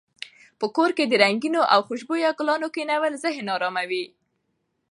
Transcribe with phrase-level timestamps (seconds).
[0.59, 4.05] په کور کې د رنګینو او خوشبویه ګلانو کښېنول ذهن اراموي.